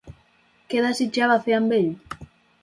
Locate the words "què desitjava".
0.71-1.37